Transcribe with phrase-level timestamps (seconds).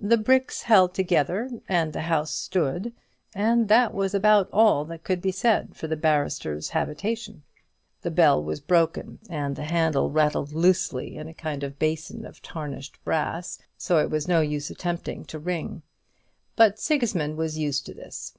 [0.00, 2.94] The bricks held together, and the house stood;
[3.34, 7.42] and that was about all that could be said for the barrister's habitation.
[8.00, 12.40] The bell was broken, and the handle rattled loosely in a kind of basin of
[12.40, 15.82] tarnished brass, so it was no use attempting to ring;
[16.56, 18.32] but Sigismund was used to this.